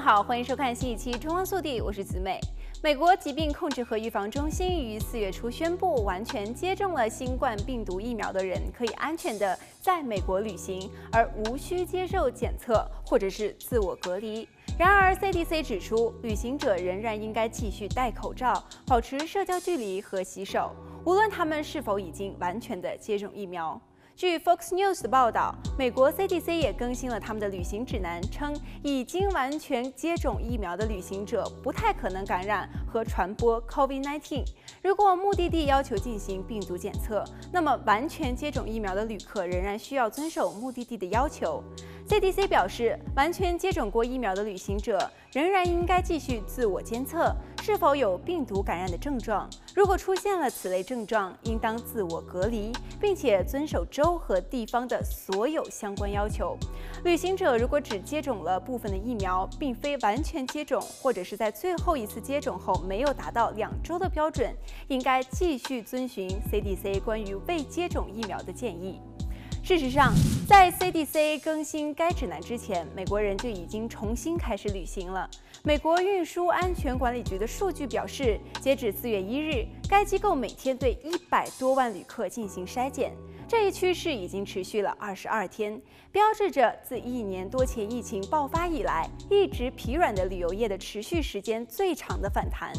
[0.00, 2.38] 好，欢迎收看新一期《中央速递》，我是子美。
[2.82, 14.48] 美国疾病控制和预防中心于四月初宣布，完全接种了新冠病毒疫苗的人可以安全地在美国旅行，而无需接受检测或者是自我隔离。
[14.78, 20.70] 然而，CDC 指出，旅行者仍然应该继续戴口罩、保持社交距离和洗手，
[21.04, 23.80] 无论他们是否已经完全的接种疫苗。
[24.18, 34.44] 据 Fox News 的报道，美国 CDC 也更新了他们的旅行指南，称已经完全接种疫苗的旅行者不太可能感染和传播 COVID-19。
[34.82, 41.62] 如果目的地要求进行病毒检测，那么完全接种疫苗的旅客仍然需要遵守目的地的要求。
[42.08, 47.32] CDC 表示，完全接种过疫苗的旅行者仍然应该继续自我监测
[47.70, 49.46] 是否有病毒感染的症状。
[49.74, 56.56] 如果出现了此类症状，应当自我隔离，并且遵守州和地方的所有相关要求。
[57.04, 64.50] 旅行者如果只接种了部分的疫苗，并非完全接种，或者是在最后一次接种后没有达到两周的标准，
[64.86, 68.98] 应该继续遵循 CDC 关于未接种疫苗的建议。
[69.68, 70.14] 事实上，
[70.46, 75.28] 在 CDC 更新该指南之前，美国人就已经重新开始旅行了。
[75.62, 83.12] 美国运输安全管理局的数据表示，截止四月一日，该机构每天对一百多万旅客进行筛检。
[83.46, 85.78] 这一趋势已经持续了二十二天，
[86.10, 92.72] 标志着自一年多前疫情爆发以来，一直疲软的旅游业的持续时间最长的反弹。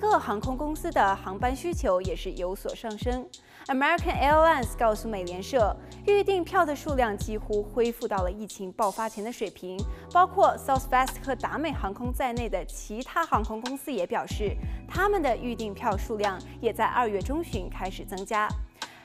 [0.00, 3.28] 各航空公司的航班需求也是有所上升。
[3.66, 9.78] American Airlines 告诉美联社，预订票的数量几乎恢复到了疫情爆发前的水平。
[10.10, 14.56] 包括 Southwest 和达美航空在内的其他航空公司也表示，
[14.88, 18.48] 他们的预订票数量也在二月中旬开始增加。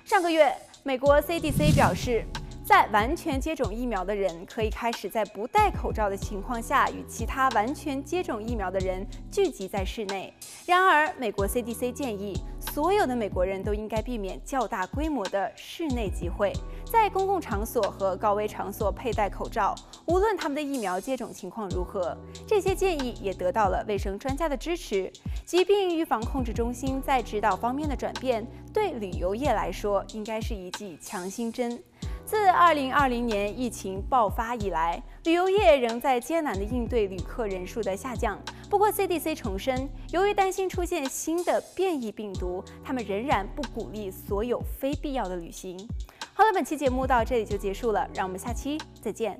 [0.05, 2.25] 上个月，美国 CDC 表示，
[2.65, 10.33] 在完全接种疫苗的人可以开始在不戴口罩的情况下与其他完全接种疫苗的人聚集在室内。
[10.65, 16.51] 然而，美国 CDC 建议所有的美国人都应该避免较大规模的室内集会，
[16.91, 19.75] 在公共场所和高危场所佩戴口罩，
[20.07, 22.17] 无论他们的疫苗接种情况如何。
[22.47, 25.13] 这些建议也得到了卫生专家的支持。
[25.45, 31.79] 疾病预防控制中心在指导方面的转变，对旅游业来说应该是一剂强心针。
[32.25, 38.39] 自2020年疫情爆发以来，旅游业仍在艰难地应对旅客人数的下降。
[38.67, 45.77] 不过，CDC 重申，由于担心出现新的变异病毒，他们仍然不鼓励所有非必要的旅行。
[46.33, 49.39] 好了，本期节目到这里就结束了，让我们下期再见。